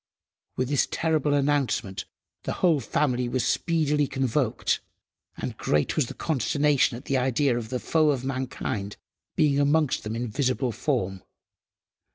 [0.55, 2.05] With this terrible announcement
[2.41, 4.79] the whole family were speedily convoked,
[5.37, 8.97] and great was the consternation at the idea of the foe of mankind
[9.35, 11.21] being amongst them in visible form.